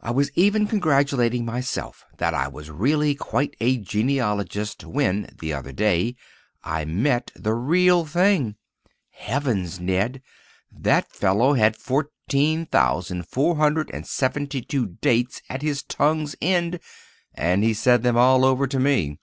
I 0.00 0.10
was 0.10 0.30
even 0.34 0.66
congratulating 0.66 1.44
myself 1.44 2.06
that 2.16 2.32
I 2.32 2.48
was 2.48 2.70
really 2.70 3.14
quite 3.14 3.54
a 3.60 3.76
genealogist 3.76 4.82
when, 4.86 5.28
the 5.38 5.52
other 5.52 5.70
day, 5.72 6.16
I 6.64 6.86
met 6.86 7.30
the 7.36 7.52
real 7.52 8.06
thing. 8.06 8.56
Heavens, 9.10 9.78
Ned, 9.78 10.22
that 10.72 11.08
man 11.20 11.56
had 11.56 11.76
fourteen 11.76 12.64
thousand 12.64 13.26
four 13.28 13.56
hundred 13.56 13.90
and 13.92 14.06
seventy 14.06 14.62
two 14.62 14.86
dates 14.86 15.42
at 15.50 15.60
his 15.60 15.82
tongue's 15.82 16.36
end, 16.40 16.80
and 17.34 17.62
he 17.62 17.74
said 17.74 18.02
them 18.02 18.16
all 18.16 18.46
over 18.46 18.66
to 18.66 18.80
me. 18.80 19.18